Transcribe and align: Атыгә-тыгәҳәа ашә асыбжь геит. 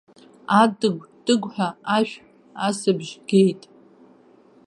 Атыгә-тыгәҳәа 0.61 1.69
ашә 1.97 2.15
асыбжь 2.67 3.13
геит. 3.27 3.61